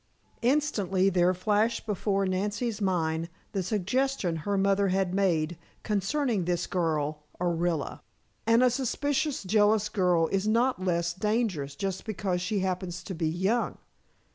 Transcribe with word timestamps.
Instantly 0.41 1.11
there 1.11 1.31
flashed 1.35 1.85
before 1.85 2.25
Nancy's 2.25 2.81
mind 2.81 3.29
the 3.51 3.61
suggestion 3.61 4.37
her 4.37 4.57
mother 4.57 4.87
had 4.87 5.13
made 5.13 5.59
concerning 5.83 6.45
this 6.45 6.65
girl, 6.65 7.21
Orilla. 7.39 8.01
And 8.47 8.63
a 8.63 8.71
suspicious, 8.71 9.43
jealous 9.43 9.89
girl 9.89 10.25
is 10.29 10.47
not 10.47 10.83
less 10.83 11.13
dangerous 11.13 11.75
just 11.75 12.03
because 12.03 12.41
she 12.41 12.61
happens 12.61 13.03
to 13.03 13.13
be 13.13 13.27
young. 13.27 13.77